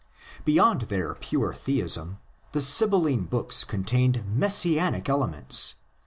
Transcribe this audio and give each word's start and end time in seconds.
Beyond 0.45 0.81
their 0.89 1.13
pure 1.13 1.53
theism, 1.53 2.17
the 2.53 2.59
Sibylline 2.59 3.25
books 3.25 3.63
contained 3.63 4.23
Messianic 4.35 5.07
elements. 5.07 5.75